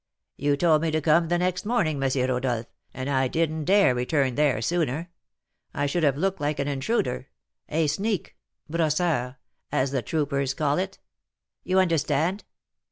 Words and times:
"You 0.35 0.57
told 0.57 0.81
me 0.81 0.89
to 0.89 0.99
come 0.99 1.27
the 1.27 1.37
next 1.37 1.61
day 1.61 1.67
morning, 1.67 2.01
M. 2.03 2.09
Rodolph, 2.31 2.65
and 2.91 3.07
I 3.07 3.27
didn't 3.27 3.65
dare 3.65 3.93
return 3.93 4.33
there 4.33 4.59
sooner; 4.59 5.11
I 5.75 5.85
should 5.85 6.01
have 6.01 6.17
looked 6.17 6.41
like 6.41 6.57
an 6.57 6.67
intruder, 6.67 7.29
a 7.69 7.85
sneak 7.85 8.35
(brosseur), 8.67 9.37
as 9.71 9.91
the 9.91 10.01
troopers 10.01 10.55
call 10.55 10.79
it. 10.79 10.97
You 11.63 11.77
understand? 11.79 12.45